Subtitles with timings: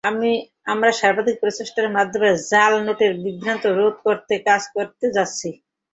[0.71, 5.49] আমরা সার্বিক প্রচেষ্টার মাধ্যমে জাল নোটের বিস্তার রোধ করতে কাজ করে যাচ্ছি।